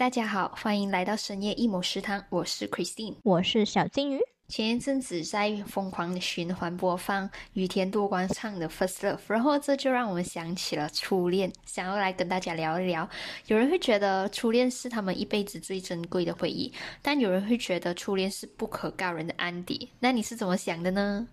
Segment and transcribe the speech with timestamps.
[0.00, 4.18] 大家好，欢迎来到深夜一谋食堂，我是 Christine，我是小金鱼。
[4.48, 13.06] 前一阵子在疯狂的循环播放雨田多光唱的《First Love》，然后这就让我们想起了初恋，想要来跟大家聊一聊。
[13.48, 16.72] 有人会觉得初恋是他们一辈子最珍贵的回忆，
[17.02, 19.90] 但有人会觉得初恋是不可告人的安迪。
[19.98, 21.28] 那你是怎么想的呢？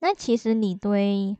[0.00, 1.36] 那其实你对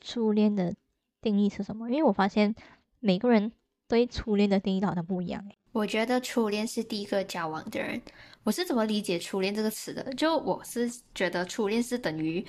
[0.00, 0.74] 初恋的
[1.20, 1.90] 定义是什么？
[1.90, 2.54] 因为我发现
[3.00, 3.52] 每个人
[3.86, 5.58] 对初恋的定义好像不一样诶。
[5.76, 8.00] 我觉得初恋是第一个交往的人。
[8.44, 10.02] 我是怎么理解初恋这个词的？
[10.14, 12.42] 就我是觉得初恋是等于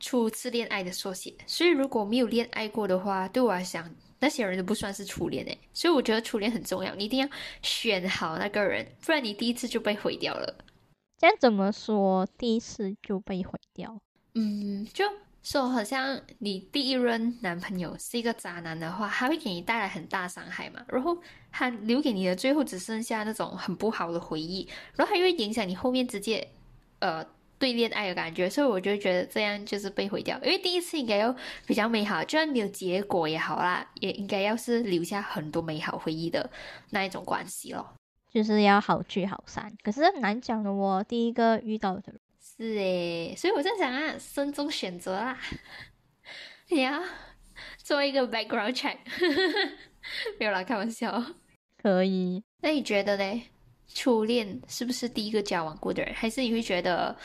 [0.00, 1.34] 初次恋爱的缩写。
[1.46, 5.58] 所以如果没有恋爱过的话，对我来讲，那些人都不算是初恋诶。
[5.74, 7.28] 所以我觉得初恋很重要，你一定要
[7.60, 10.64] 选好那个人，不然你第一次就被毁掉了。
[11.18, 12.26] 这样怎么说？
[12.38, 14.00] 第一次就被毁掉？
[14.34, 15.04] 嗯，就。
[15.42, 20.84] 说好像你第一任男朋友是一个渣男的话，他会给你带来很大伤害嘛？
[20.88, 21.18] 然后
[21.50, 26.46] 他留给你的最后只剩下那种很不好的回忆，然后他又会影响你后面直接
[27.00, 27.26] 呃
[27.58, 30.38] 对恋爱的感觉，所以我就觉得这样就是被毁掉。
[30.42, 31.34] 因为第一次应该要
[31.66, 36.48] 比较美好，就算没有结果也好啦，也应该要是留下很多美好回忆的
[36.90, 37.94] 那一种关系咯。
[38.32, 39.72] 就是要好聚好散。
[39.82, 42.14] 可是难讲的哦，第一个遇到的。
[42.62, 45.36] 是诶，所以我在想啊，慎重选择啦。
[46.70, 47.02] 你要
[47.76, 48.98] 做一个 background check，
[50.38, 51.24] 没有啦，开玩笑。
[51.76, 52.44] 可以。
[52.60, 53.42] 那你觉得呢？
[53.88, 56.14] 初恋是不是第一个交往过的人？
[56.14, 57.16] 还是你会觉得，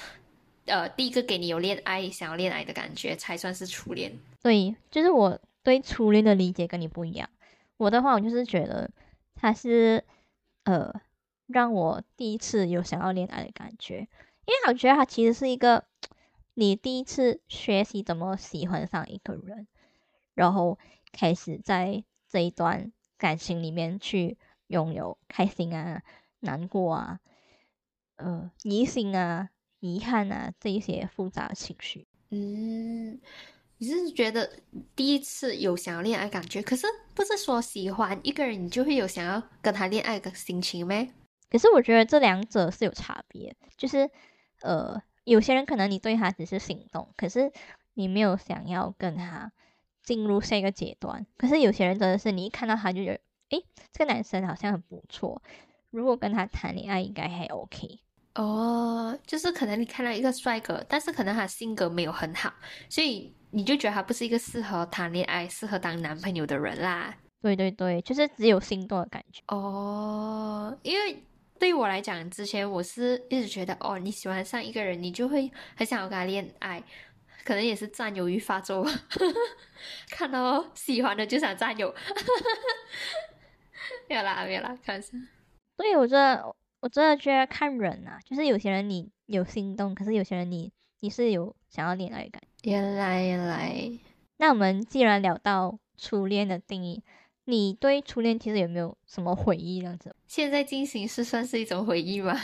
[0.65, 4.11] 呃，第一个给你有恋爱、想要恋爱的感觉才算是初恋？
[4.41, 7.30] 对，就是我对初恋的理解跟你不一样。
[7.77, 8.89] 我的话，我就是觉得
[9.35, 10.03] 他是
[10.63, 10.91] 呃，
[11.45, 14.08] 让我第一次有想要恋爱的感觉。
[14.47, 15.83] 因为我觉得他其实是一个
[16.53, 19.67] 你第一次学习怎么喜欢上一个人，
[20.33, 20.80] 然后
[21.11, 24.37] 开始在这一段感情里面去
[24.67, 26.02] 拥有开心啊、
[26.39, 27.19] 难过啊、
[28.15, 29.49] 呃、疑心啊、
[29.81, 32.07] 遗憾啊这一些复杂的情绪。
[32.30, 33.19] 嗯，
[33.80, 34.49] 你是觉得
[34.95, 41.13] 第一次有想要恋爱感觉，可是不是说喜欢一个人你就会有想要跟他恋爱的心情咩？
[41.49, 44.09] 可是我觉得这两者是有差别，就是。
[44.61, 47.51] 呃，有些人可能你对他只是心动，可是
[47.93, 49.51] 你没有想要跟他
[50.03, 51.25] 进入下一个阶段。
[51.37, 55.41] 可是有些人真的是你一看到他就觉得，诶，这个男生好像很不错，
[55.91, 57.99] 如果跟他谈恋爱应该还 OK。
[58.35, 62.53] 哦，就是可能你看到一个帅哥，但是可能他性格没有很好，
[62.89, 67.15] 所以你就觉得他不是一个适合谈恋爱、适合当男朋友的人啦。
[67.41, 69.41] 对对对，就是只有心动的感觉。
[69.47, 71.23] 哦，因为。
[71.59, 76.81] 对于我来讲，之前我是一直觉得，哦，你喜欢上一个人，你就会很想要跟他恋爱，
[77.43, 78.85] 可能也是占有欲发作，
[80.09, 81.93] 看到喜欢的就想占有，
[84.07, 85.17] 没有啦，没有啦，开玩笑。
[85.77, 92.41] 对，我真的，我真的觉得看人啊，就是有些人你有心动，可是有些人你你是有想要恋爱感。
[92.63, 93.91] 原来，原来。
[94.37, 97.03] 那我们既然聊到初恋的定义。
[97.49, 99.80] 你对初恋其实有没有什么回忆？
[99.80, 102.37] 这样子，现在进行是算是一种回忆吗？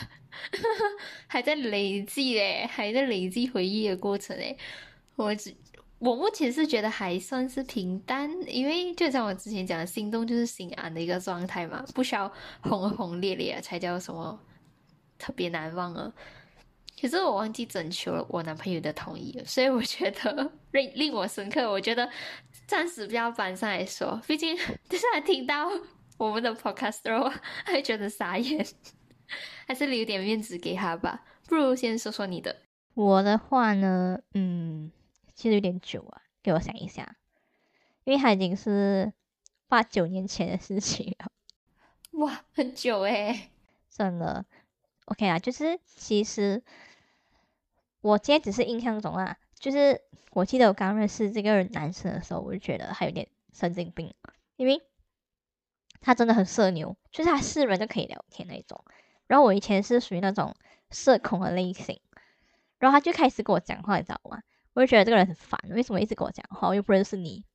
[1.27, 4.57] 还在累积嘞，还在累积回忆的过程嘞。
[5.17, 5.53] 我只
[5.99, 12.31] 我目前是觉得还算是平淡，因为就像我之前讲的，心动就是心安的一个状态嘛，不需要
[12.61, 14.39] 轰轰烈烈才叫什么
[15.17, 16.13] 特别难忘啊。
[17.03, 21.69] 可是我忘记征求了我男朋友的同意了，所以我觉得令令我深刻。
[21.69, 22.09] 我觉得。
[22.65, 24.55] 暂时不要搬上来说，毕竟
[24.87, 25.69] 就是他听到
[26.17, 27.29] 我们的 podcast 后，
[27.65, 28.65] 还觉得傻眼，
[29.67, 31.25] 还是留点面子给他吧。
[31.45, 32.55] 不如先说说你的。
[32.93, 34.89] 我的话呢，嗯，
[35.35, 37.17] 其实有点久啊，给我想一下，
[38.05, 39.11] 因为他已经是
[39.67, 41.31] 八九年前的事情了。
[42.11, 43.49] 哇，很久诶，
[43.89, 44.45] 真的。
[45.05, 46.63] OK 啊，就是其实
[48.03, 49.37] 我今天只是印象中啊。
[49.55, 50.01] 就是
[50.31, 54.13] 我记得我刚认识这个男生的时候，我就觉得他有点神经病，
[54.57, 54.81] 因为
[56.01, 58.83] 他真的很社牛，就是他是人就可以聊天那种。
[59.25, 60.53] 然后我以前是属于那种
[60.91, 62.01] 社恐的类型，
[62.77, 64.43] 然后他就开始跟我讲话，你知道吗？
[64.73, 66.67] 我就觉得这个人很烦，为什么一直跟我讲话？
[66.67, 67.45] 我又不认识你。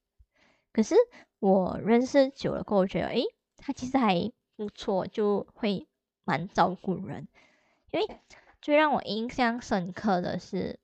[0.72, 0.94] 可是
[1.40, 3.24] 我认识久了过后，觉得诶，
[3.58, 5.86] 他其实还不错，就会
[6.24, 7.28] 蛮照顾人。
[7.90, 8.06] 因为
[8.60, 10.78] 最让我印象深刻的是。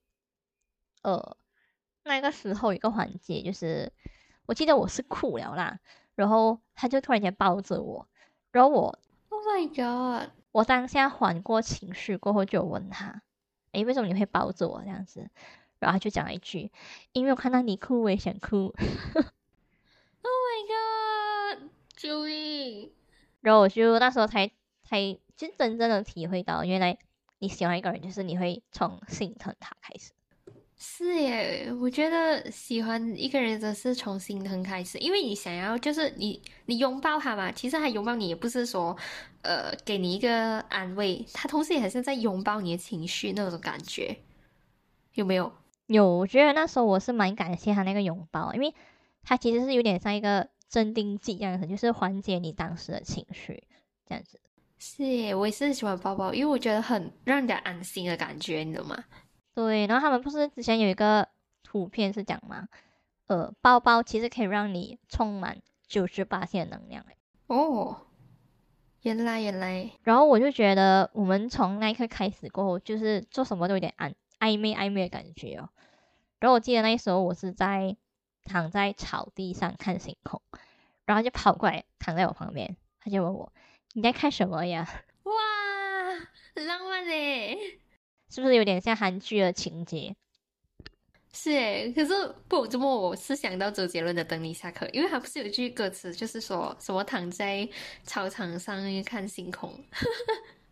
[1.02, 1.36] 呃，
[2.04, 3.92] 那个时候一个环节就是，
[4.46, 5.78] 我记得我是哭了啦，
[6.14, 8.08] 然后他就突然间抱着我，
[8.52, 8.98] 然后我
[9.28, 10.30] ，Oh my god！
[10.50, 13.20] 我当下缓过情绪过后，就问他，
[13.72, 15.28] 诶，为什么你会抱着我这样子？
[15.78, 16.72] 然后他就讲了一句，
[17.12, 18.74] 因为我看到你哭，我也想哭。
[20.22, 21.68] Oh my god！
[21.96, 22.92] 救命！
[23.42, 24.54] 然后我就那时候才才
[24.84, 26.96] 才就真正的体会到，原来
[27.38, 30.12] 你喜欢一个人，就是你会从心疼他开始。
[30.76, 38.94] 是耶，我觉得喜欢一个人真是从心疼开始，因为你想要就是你你拥抱他嘛，其实他拥抱你也不是说
[39.42, 44.16] 呃给你一个安慰，他同时也还是在拥抱你的情绪那种感觉，
[45.14, 45.52] 有没有？
[45.86, 48.74] 有，我觉得那时候我是蛮感谢他那个拥抱，因为
[49.22, 53.62] 他其实是有点像一个镇定剂这样子，就是缓解你当时的情绪
[54.08, 54.40] 这样子。
[54.86, 59.02] 是耶，我也是喜欢包包，因为我觉得很让人家安心的感觉，你知道吗？
[59.54, 61.26] 对，然后他们不是之前有一个
[61.62, 62.68] 图片是讲吗？
[63.26, 67.16] 呃，包包其实可以让你充满九十八线能量诶。
[67.46, 67.96] 哦，
[69.00, 69.90] 原来原来。
[70.02, 75.70] 然后我就觉得，我们从那一刻开始过后，就是做什么都有点暧暧昧暧昧的感觉哦。
[76.40, 77.96] 然后我记得那时候我是在
[78.44, 80.42] 躺在草地上看星空，
[81.06, 83.50] 然后就跑过来躺在我旁边，他就问我
[83.94, 84.86] ：“你在看什么呀？”
[85.24, 85.32] 哇，
[86.54, 87.80] 很浪漫嘞！
[88.28, 90.14] 是不是有点像韩剧的情节？
[91.32, 92.12] 是诶，可是
[92.46, 97.68] 不怎么，我是想到周杰伦的《等你下课》，因为他不是有一句歌词，就是说什么躺在
[98.04, 99.84] 操场上看星空，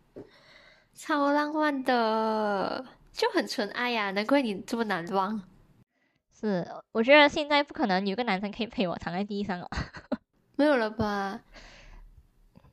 [0.95, 4.11] 超浪漫的，就很纯爱呀！
[4.11, 5.41] 难怪你这么难忘。
[6.39, 9.69] 是，我觉得现在不可能有个男生可以陪我躺在地上哦。
[10.55, 11.41] 没有了吧？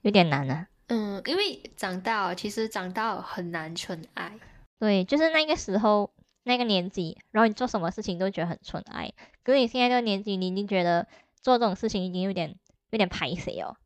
[0.03, 0.69] 有点难啊。
[0.89, 4.39] 嗯，因为长大，其实长大很难纯爱。
[4.79, 6.13] 对，就是那个时候
[6.45, 9.13] 那个年纪，然后你做什么事情都觉得很纯爱。
[9.43, 11.07] 可是你现在这个年纪，你已经觉得
[11.41, 12.57] 做这种事情已经有点
[12.91, 13.77] 有点排谁哦，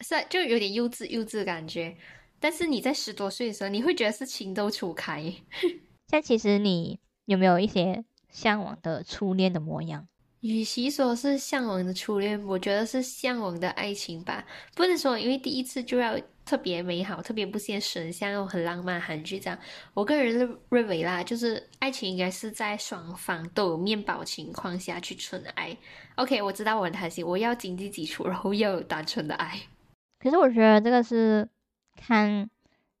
[0.00, 1.96] 是就有点幼稚幼稚的感觉。
[2.40, 5.32] 但是你在十多岁的时候，你会觉得是情窦初开。
[6.08, 10.08] 像其实你有没有一些向往的初恋的模样？
[10.42, 14.44] 与其说是向往的初恋，我觉得是向往的爱情吧。
[14.76, 16.16] 不能说因为第一次就要。
[16.44, 19.56] 特别美好，特别不现实，像那种很浪漫韩剧这样。
[19.94, 25.74] 我个人认认为啦，就是爱情应该是在双方都有面包情况下去纯爱。
[26.16, 29.56] OK，我知道我很贪心，我要经济基础，然后要有单纯的爱。
[30.18, 31.48] 可是我觉得这个是
[31.96, 32.50] 看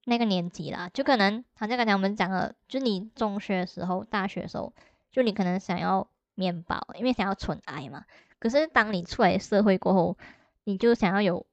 [0.04, 4.72] 那个年纪啦，就可能好像刚才我们讲了，就你中学的时候、大学的时候，
[5.10, 8.04] 就你可能想要面包，因为想要纯爱嘛。
[8.38, 10.18] 可是当你出来社会过后，
[10.64, 11.46] 你就想要有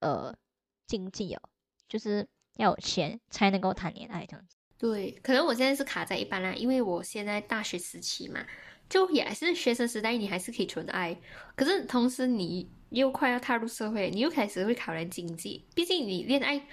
[0.00, 0.36] 呃。
[0.86, 1.40] 经济哦，
[1.88, 4.54] 就是要有钱才能够谈恋爱这样子。
[4.76, 8.44] 对，可能我现在是卡在一般啦，因为我现在大学时期嘛，
[8.86, 11.16] 就也是学生时代，你还是可以纯爱。
[11.56, 15.64] 可是同时你又快要踏入社会，你又开始会考量经济。
[15.74, 16.66] 毕竟你恋爱，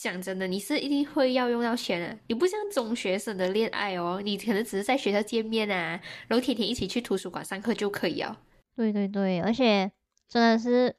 [0.00, 2.18] 讲真的，你是一定会要用到钱的。
[2.28, 8.40] 你不像中学生的恋爱哦，你可能只是在学校见面啊，然后天天一起去图书馆上课就可以了。
[8.74, 9.90] 对对对，而且
[10.28, 10.96] 真的是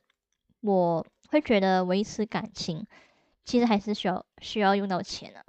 [0.62, 1.06] 我。
[1.32, 2.86] 会觉得维持感情，
[3.46, 5.40] 其实还是需要需要用到钱啊。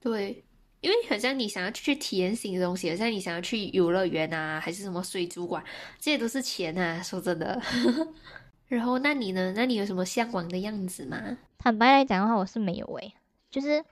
[0.00, 0.42] 对，
[0.80, 5.62] 因为好像你想要去体验新的东西，好像你想要去游乐园啊，还是什么水族馆，
[6.00, 7.02] 这些都是钱啊。
[7.02, 7.60] 说真的。
[8.68, 9.52] 然后，那你呢？
[9.54, 11.38] 那你有什么向往的样子吗？
[11.58, 13.14] 坦白来讲的话，我是没有诶。
[13.50, 13.84] 就是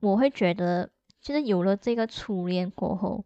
[0.00, 3.24] 我会觉得，就是有了这个初恋过后，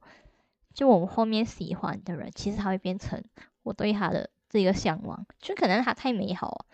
[0.72, 3.22] 就我们后面喜欢的人，其实他会变成
[3.62, 6.66] 我对他的这个向往，就可能他太美好。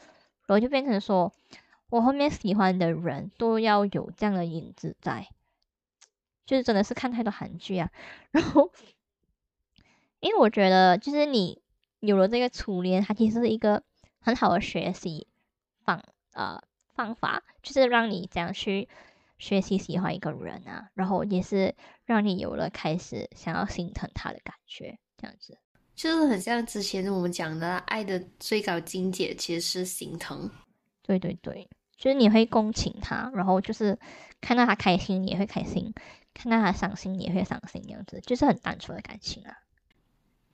[0.46, 1.32] 然后就变成说，
[1.90, 5.28] 我后面喜欢的人都要有这样的影子在，
[6.46, 7.90] 就是真的是看太多韩剧啊。
[8.30, 8.70] 然后，
[10.20, 11.60] 因为我觉得，就是你
[12.00, 13.82] 有了这个初恋，它其实是一个
[14.20, 15.26] 很好的学习
[15.84, 16.02] 方
[16.32, 16.62] 呃
[16.94, 18.88] 方法，就是让你这样去
[19.38, 21.74] 学习喜欢一个人啊，然后也是
[22.04, 25.58] 让你有了开始想要心疼他的感觉，这样子。
[25.94, 30.48] 就是很像之前我们讲的，爱的最高境界其实是心疼。
[31.02, 33.98] 对对对，就是你会共情他，然后就是
[34.40, 35.92] 看到他开心你也会开心，
[36.34, 39.56] 看到他伤心你也会伤心，这样子就是很单纯的感情啊。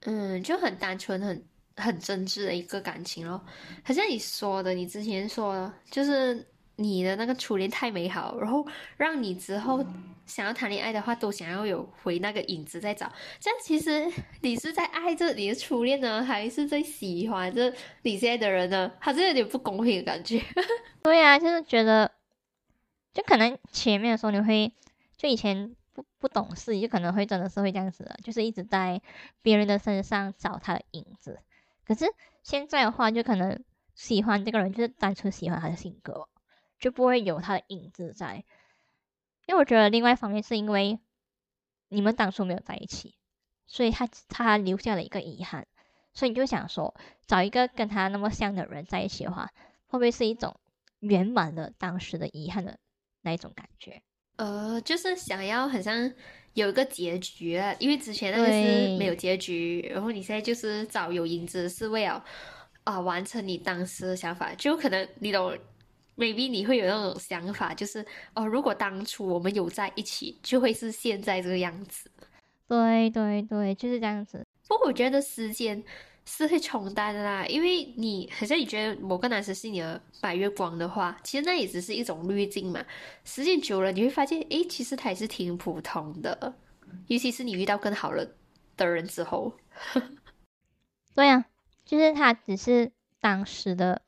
[0.05, 1.45] 嗯，就很单纯、很
[1.77, 3.45] 很真挚的一个感情咯。
[3.83, 6.47] 好像你说的，你之前说就是。
[6.77, 9.79] 你的那个初恋太美好，然后让你之后
[10.27, 13.07] 想要谈恋爱的话，都想要有回那个影子在找。
[13.39, 18.91] 这样其实你是在爱着你的初恋呢，还是在喜欢着你现在的人呢？
[18.99, 20.43] 好像有点不公平的感觉。
[21.05, 22.11] 对啊，就是觉得，
[23.13, 24.73] 就可能前面的时候你会，
[25.17, 29.01] 就以前不不懂事，就可能会真的是会这样子的，就是一直在
[29.41, 31.41] 别人的身上找他的影子。
[31.87, 32.05] 可是
[32.43, 36.29] 现在的话，就可能喜欢这个人，就是单纯喜欢他的性格。
[36.77, 38.45] 就不会有他的影子在，
[39.47, 40.99] 因为我觉得另外一方面是因为
[41.89, 43.17] 你们当初没有在一起，
[43.65, 45.67] 所以他他留下了一个遗憾，
[46.13, 46.95] 所以你就想说
[47.27, 49.51] 找一个跟他那么像的人在一起的话，
[49.87, 50.61] 会不会是一种
[50.99, 52.79] 圆满了当时的遗憾的
[53.23, 54.03] 那一种感觉？
[54.37, 56.13] 呃，就是想要很像
[56.55, 62.25] 有一个结局啊，因为之前那个是没有结局，然后你现在就是找有影子，是为了
[62.85, 65.57] 啊、完成你当时的想法，就可能你懂
[66.17, 72.11] ，maybe 你会有那种想法，就是哦，如果当初我们有在一起，就会是现在这个样子。
[72.69, 74.45] 对对对，就是这样子。
[74.69, 75.83] 不过我觉得时间
[76.27, 82.83] 是会冲淡的啦，因为你好像你觉得某个男生是你的白月光的话，其实那也只是一种滤镜嘛。
[83.25, 86.55] 时间久了，你会发现，诶，其实他也是挺普通的，
[87.09, 88.27] 尤其是你遇到更好了
[88.77, 89.53] 的人之后。
[91.15, 91.45] 对啊，
[91.85, 92.91] 就是他只是
[93.21, 94.03] 当时的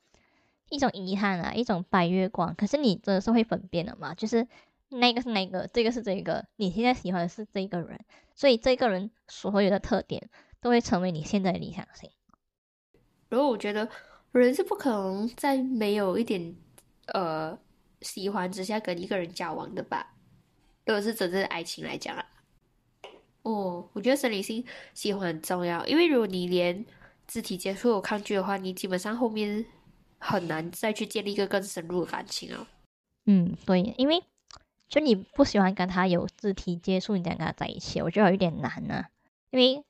[0.69, 2.55] 一种遗憾啊，一种白月光。
[2.55, 4.15] 可是你真的是会分辨的嘛？
[4.15, 4.47] 就是
[4.89, 7.99] 那个是那个，这个是这个，你现在喜欢的是这个人，
[8.35, 10.29] 所以这个人所有的特点
[10.67, 12.11] 都会成为你现在的理想型。
[13.29, 13.87] 然后我觉得
[14.33, 16.53] 人是不可能在没有一点
[17.13, 17.57] 呃
[18.01, 20.13] 喜欢之下跟一个人交往的吧？
[20.85, 22.25] 如果是真正的爱情来讲啊，
[23.43, 26.85] 哦，我觉得生理性喜欢很重要，因为如果你连
[27.27, 29.65] 肢体接触有抗拒的话，你基本上后面
[30.17, 32.67] 很难再去建立一个更深入的感情哦。
[33.25, 34.21] 嗯，对，因为
[34.89, 39.05] 就你不喜欢跟他有肢体接触，你想跟他在一起，我觉得有一点难呢、
[39.51, 39.83] 因为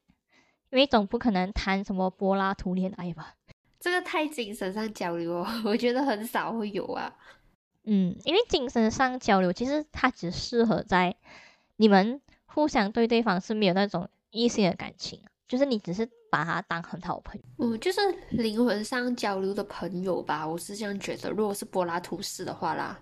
[0.70, 3.34] 因为总不可能谈什么柏拉图恋爱吧。
[3.80, 7.14] 这个太精神上交流哦， 我觉得很少会有啊。
[7.84, 11.16] 嗯，因为精神上交流，其实它只适合在
[11.78, 17.44] 你们互相对对方是没有那种异性的感情，就是你只是把他当很好的朋友。
[17.60, 21.30] 嗯，就是灵魂上交流的朋友吧，我是这样觉得。
[21.30, 23.00] 如果是柏拉图式的话啦，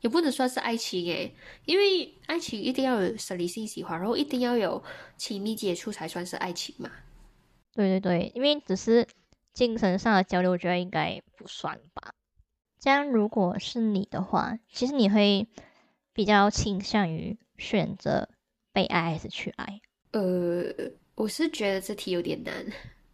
[0.00, 4.82] 也不能算是爱情诶，因为爱情一定要有生理性喜欢，然后一定要有
[5.16, 6.90] 亲密接触才算是爱情嘛。
[7.74, 9.06] 对对对，因为只是
[9.52, 12.12] 精神上的交流，我觉得应该不算吧。
[12.80, 15.48] 这样，如果是你的话，其实你会
[16.12, 18.28] 比较倾向于选择
[18.72, 19.80] 被爱还是去爱？
[20.12, 20.72] 呃，
[21.16, 22.64] 我是觉得这题有点难，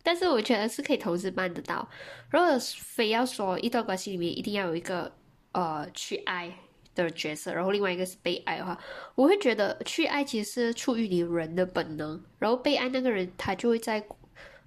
[0.02, 1.88] 但是我觉得是可以同时办得到。
[2.30, 5.10] 如果非要说一段关系里面一定要有一个
[5.52, 6.54] 呃去爱
[6.94, 8.78] 的角色，然后另外一个是被爱的话，
[9.14, 14.04] 我会觉得去爱其实是出于你人的本能，然后被爱那个人他就会在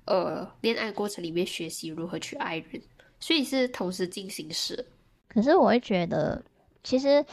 [0.06, 2.82] 呃恋爱过程里面学习如何去爱人，
[3.20, 4.86] 所以是同时进行时。
[5.28, 6.44] 可是我会觉得，
[6.84, 7.26] 其实，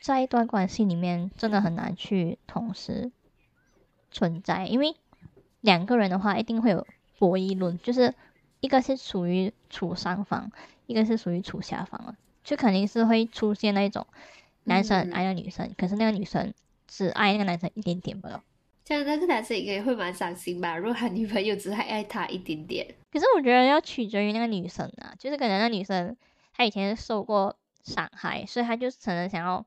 [0.00, 3.10] 在一段关系里面，真的很难去同时
[4.10, 4.94] 存在，因为
[5.60, 6.86] 两个人的话，一定会有
[7.18, 8.14] 博弈论，就是
[8.60, 10.50] 一个是属于处上方，
[10.86, 14.06] 一个是属于处下方了，就肯定是会出现那种
[14.64, 16.54] 男生很爱那女生，可是那个女生
[16.86, 18.40] 只爱那个男生一点点罢了。
[18.84, 20.76] 这样那个男生应该会蛮伤心吧？
[20.76, 26.16] 如果他女朋友只还爱他一点点，可是我觉得要取决于那个女生啊，就是可能那女生
[26.54, 29.66] 她以前受过伤害，所以她就可能想要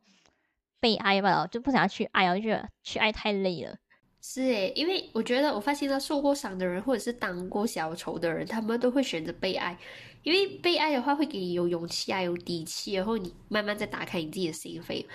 [0.79, 3.75] 被爱吧，就不想要去爱，我就觉得去爱太累了。
[4.21, 9.77] 是诶，因为我觉得我发现到受过伤的人，或者是当过小丑的人，他们都会选择被爱，
[10.23, 15.05] 因为被爱的话会给你有勇气啊，有底气，然后你慢慢再打开你自己的心扉。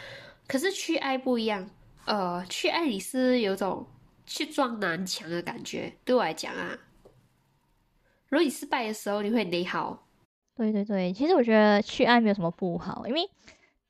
[0.47, 1.69] 可是去爱不一样，
[2.07, 3.87] 呃，去爱你是有种
[4.27, 6.79] 去撞南墙的感觉，对我来讲啊，
[8.29, 10.07] 如果你失败的时候，你会内耗。
[10.57, 13.29] 对对对，其实我觉得去爱没有什么不好，因为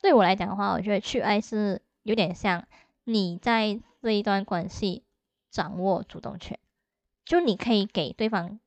[0.03, 2.67] 对我来讲的话，我觉得去爱是有点像
[3.05, 5.04] 你在这一段关系
[5.55, 6.59] 掌握主动权，
[7.25, 8.59] 就你可以给对方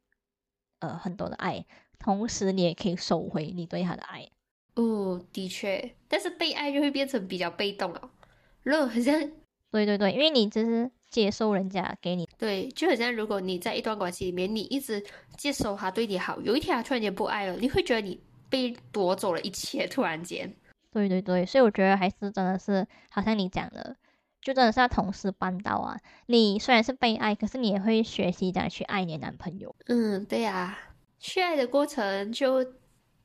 [0.80, 1.66] 呃很多的爱，
[2.00, 4.30] 同时你也可以收回你对他的爱。
[4.76, 8.10] 哦，的确，但是被爱就会变成比较被动了。
[8.64, 9.20] 如果好像
[9.70, 18.18] 对对对，因为你只是接受人家给你，对，就好像如果你在一段关系里面，你一直接受他对你好，有一天他突然间不爱了，你会觉得你
[18.50, 20.56] 被夺走了一切，突然间。
[20.90, 23.94] 对对对，所以我觉得还是真的是，好像你讲的，
[24.42, 26.00] 就真的是要同时办到啊。
[26.28, 29.76] 你虽然是被爱，可是你也会学习怎样去爱你的男朋友。
[29.88, 30.78] 嗯，对呀、
[31.20, 32.74] 去爱的过程就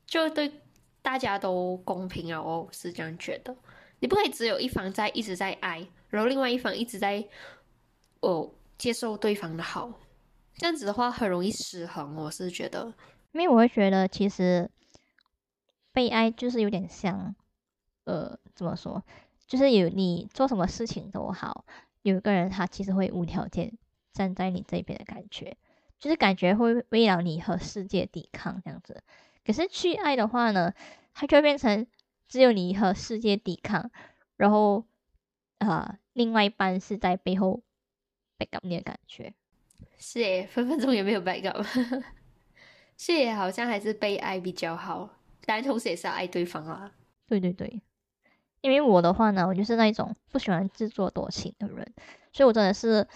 [0.06, 0.60] 就对
[1.00, 3.56] 大家都公平啊，哦，我是这样觉得。
[4.00, 7.24] 你不可以只有一方在一直在爱，然后另外一方一直在
[8.20, 9.92] 哦接受对方的好，
[10.56, 12.92] 这样子的话很容易失衡，我是觉得。
[13.30, 14.68] 因为我会觉得，其实
[15.92, 17.34] 被爱就是有点像，
[18.04, 19.02] 呃，怎么说，
[19.52, 21.66] 就是有你做什么事情都好，
[22.00, 23.70] 有一个人他其实会无条件
[24.10, 25.54] 站在你这边的感觉，
[25.98, 29.02] 就是感觉会为了你和世界抵抗这样子。
[29.44, 30.72] 可是去爱的话呢，
[31.12, 31.86] 它就会变成
[32.28, 33.90] 只有你和世界抵抗，
[34.38, 34.86] 然后
[35.58, 37.62] 啊、呃另外一半是在背后
[38.38, 39.34] back up 你的感觉。
[39.98, 41.62] 是诶，分分钟也没有 backup，
[42.96, 45.10] 是耶，好像还是被爱比较好。
[45.44, 46.90] 但同时也是要爱对方啊。
[47.26, 47.82] 对对对，
[48.62, 51.86] 因为我的话呢，我就是那一种不喜欢自作多情的人，
[52.32, 53.06] 所以我真的是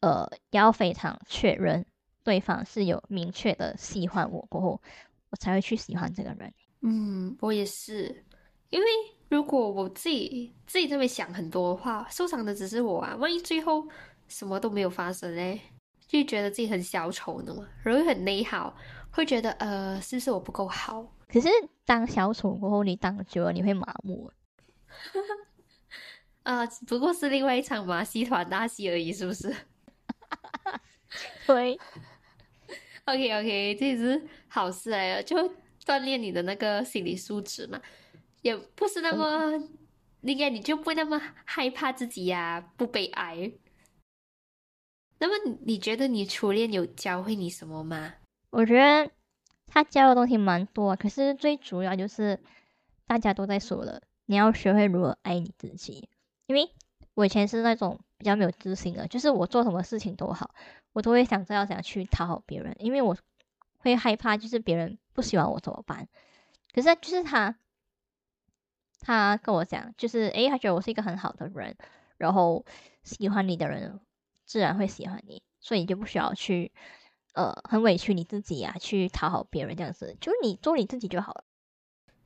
[0.00, 1.84] 呃要非常确认
[2.22, 4.80] 对方是有明确的喜欢我过后，
[5.30, 6.52] 我才会去喜欢这个人。
[6.82, 8.24] 嗯，我也是，
[8.68, 8.86] 因为
[9.30, 13.16] 如果我自己自己这边想很多的话，受伤的只是我啊。
[13.16, 13.88] 万一最后
[14.28, 15.58] 什么都没有发生嘞，
[16.06, 18.76] 就觉得自己很小丑呢嘛，容易很内耗，
[19.10, 21.06] 会觉得呃，是不是我不够好？
[21.26, 21.48] 可是
[21.86, 24.30] 当小丑过后，你当久了你会麻木。
[26.44, 29.54] 啊，不过是另外一场马戏团大戏而已，是不是？
[31.46, 31.78] 对。
[33.06, 35.36] OK OK，这也是好事哎，就
[35.84, 37.80] 锻炼你的那个心理素质嘛，
[38.40, 39.68] 也不是那么，
[40.22, 43.52] 应该你就不会那么害怕自己呀，不悲哀。
[45.18, 48.14] 那么你觉得你初恋有教会你什么吗？
[48.50, 49.10] 我觉得
[49.66, 52.40] 他教的东西蛮多，可是最主要就是
[53.06, 56.08] 大家都在说的，你要学会如何爱你自己。
[56.46, 56.70] 因为
[57.14, 60.54] 我以前是那种比较没有自信的，就是我做什么事情都好。
[60.92, 63.16] 我都会想着要想去讨好别人，因为我
[63.78, 66.08] 会害怕，就是别人不喜欢我怎么办？
[66.72, 67.56] 可是就是他，
[69.00, 71.76] 他跟我讲，就是诶，他觉得我是一个很好的人，
[72.16, 72.64] 然后
[73.02, 74.00] 喜欢你的人
[74.44, 76.72] 自然会喜欢你，所以你就不需要去
[77.32, 81.44] 呃很委屈你自己啊，去讨好别人这样子，就是你做你自己就好了。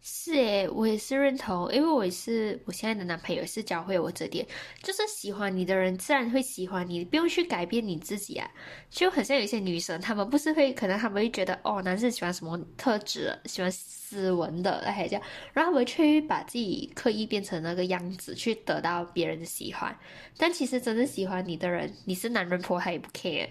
[0.00, 4.46] 是诶，我也是认同，因为我也是我现在的男朋友也是教会我这点，
[4.80, 8.48] 就是喜欢你的人自然会喜欢你，不用去改变你自己啊。
[8.88, 19.94] 就很像有一些女生，她们不是会可能她们会觉得哦，男生喜欢什么特质，喜欢斯文的，还这样，然后他们去把自己刻意变成那个样子，去得到别人的喜欢。
[20.38, 23.48] 但其实真正喜欢你的人，你是男人婆，他也不 care。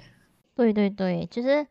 [0.56, 1.68] 对对对，就是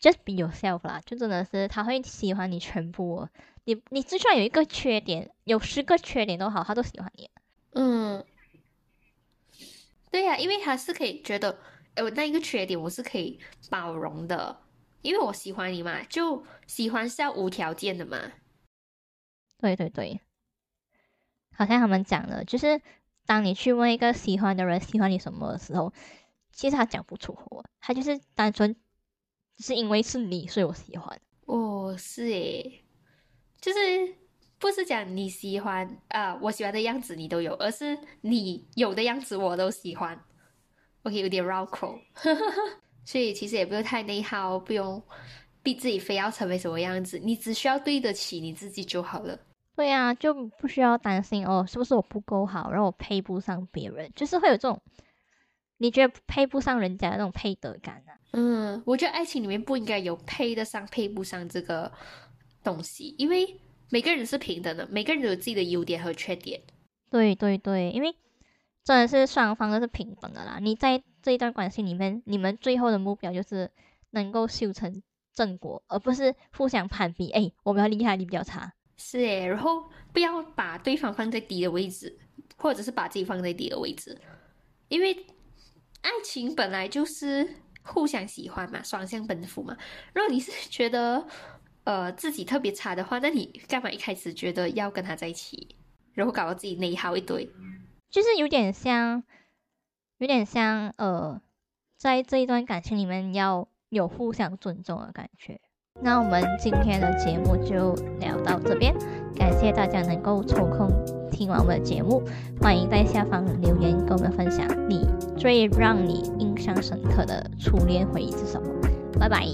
[0.00, 3.26] just be yourself 啦，就真的是他会喜欢你全部。
[3.64, 7.30] 你你就算有一个缺点，有十个缺点都好，他都喜欢你。
[7.74, 8.24] 嗯，
[10.10, 11.58] 对呀，因为他是可以觉得，
[11.94, 14.60] 哎，我那一个缺点我是可以包容的，
[15.00, 18.32] 因为我喜欢你嘛，就喜欢是要无条件的嘛。
[19.58, 20.20] 对对对，
[21.54, 22.82] 好像他们讲的，就是
[23.26, 25.92] 当你去问一个喜欢的人喜欢你什么的时候，
[26.52, 28.74] 其实他讲不出口，他就是单纯
[29.58, 31.20] 是因为是你，所以我喜欢。
[31.46, 32.81] 哦，是诶。
[33.62, 33.78] 就是
[34.58, 40.20] 不是讲你喜欢啊，我喜欢的样子你都有，而是你有的样子我都喜欢。
[41.04, 41.98] OK，有点绕口，
[43.06, 45.00] 所以其实也不用太内耗，不用
[45.62, 49.38] 逼自己非要成为什么样子，你只需要对得起你自己就好了。
[49.76, 54.80] 对啊，就不需要担心哦，是不是我不够好，然后我配不上别人，就是会有这种
[55.78, 58.18] 你觉得配不上人家的那种配得感啊。
[58.32, 61.92] 嗯，我觉得爱情里面不应该有配得上配不上这个。
[62.62, 66.60] 东西，因为每个人是平等的，每个人都有自己的优点和缺点。
[67.10, 68.14] 对对对，因为
[68.84, 70.58] 真的是双方都是平等的啦。
[70.60, 73.70] 你在这一段关系里面，你们最后的目标就是
[74.10, 75.02] 能够修成
[75.34, 77.30] 正果，而不是互相攀比。
[77.30, 78.72] 哎，我比较厉害，你比较差。
[78.96, 82.18] 是诶，然后不要把对方放在低的位置，
[82.56, 84.18] 或者是把自己放在低的位置，
[84.88, 85.26] 因为
[86.02, 87.48] 爱情本来就是
[87.82, 89.76] 互相喜欢嘛，双向奔赴嘛。
[90.14, 91.26] 如果你是觉得，
[91.84, 95.76] 呃，自己特别差的话，那你干嘛一开始觉得要跟他在一起，
[96.14, 97.50] 然后搞到自己内耗一堆？
[98.10, 99.22] 就是有点像，
[100.18, 101.40] 有点像呃，
[101.96, 105.60] 在这一段感情里面要有互相尊重的感觉。
[106.00, 108.94] 那我们今天的节目就聊到这边，
[109.34, 110.88] 感谢大家能够抽空
[111.30, 112.22] 听完我们的节目，
[112.60, 118.68] 欢迎在下方留言跟我们分享你最让你印象深刻的初恋回忆是什么。
[119.18, 119.46] 拜拜，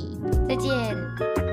[0.49, 1.48] 再见。